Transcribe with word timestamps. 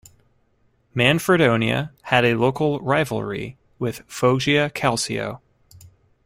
Manfredonia 0.95 1.91
had 2.05 2.25
a 2.25 2.33
local 2.33 2.79
rivalry 2.79 3.59
with 3.77 3.99
Foggia 4.07 4.71
Calcio. 4.73 5.41